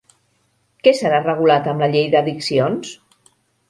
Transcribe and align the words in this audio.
Què 0.87 0.93
serà 1.01 1.21
regulat 1.27 1.71
amb 1.75 1.87
la 1.87 1.93
llei 1.95 2.11
d'addiccions? 2.17 2.99